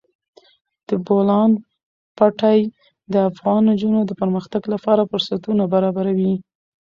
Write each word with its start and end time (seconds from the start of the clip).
د 0.87 0.89
بولان 1.05 1.51
پټي 2.17 2.59
د 3.13 3.15
افغان 3.29 3.61
نجونو 3.69 3.99
د 4.05 4.11
پرمختګ 4.21 4.63
لپاره 4.73 5.07
فرصتونه 5.11 5.63
برابروي. 5.73 6.35